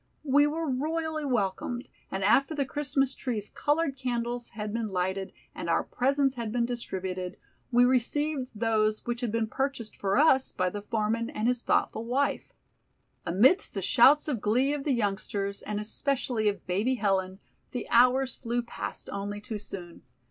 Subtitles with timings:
[0.25, 5.69] We were royally welcomed, and after the Christmas tree's colored candles had been lighted and
[5.69, 7.37] our presents had been distributed,
[7.71, 12.03] we received those which had been purchased for us by the foreman and his thoughtful
[12.03, 12.51] wife.
[13.27, 17.39] Amidst the shouts of glee of the youngsters, and especially of Baby Helen,
[17.69, 20.01] the hours flew past only too soon.